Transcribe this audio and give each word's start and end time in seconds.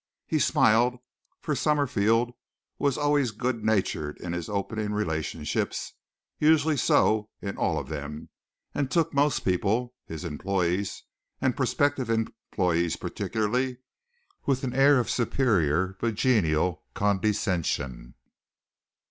He 0.25 0.39
smiled, 0.39 0.95
for 1.41 1.53
Summerfield 1.55 2.31
was 2.79 2.97
always 2.97 3.29
good 3.29 3.63
natured 3.63 4.17
in 4.19 4.33
his 4.33 4.49
opening 4.49 4.93
relationships 4.93 5.93
usually 6.39 6.75
so 6.75 7.29
in 7.39 7.55
all 7.55 7.77
of 7.77 7.87
them, 7.87 8.29
and 8.73 8.89
took 8.89 9.13
most 9.13 9.41
people 9.41 9.93
(his 10.07 10.25
employees 10.25 11.03
and 11.39 11.55
prospective 11.55 12.09
employees 12.09 12.95
particularly) 12.95 13.77
with 14.47 14.63
an 14.63 14.73
air 14.73 14.97
of 14.97 15.07
superior 15.11 15.97
but 15.99 16.15
genial 16.15 16.83
condescension. 16.95 18.15